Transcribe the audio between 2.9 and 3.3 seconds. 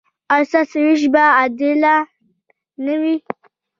وي؟